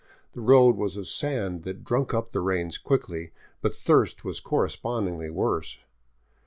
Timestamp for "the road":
0.33-0.77